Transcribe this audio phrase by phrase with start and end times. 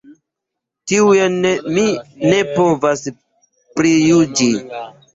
[0.91, 1.37] Tiujn
[1.77, 1.85] mi
[2.33, 3.07] ne povas
[3.79, 4.53] prijuĝi.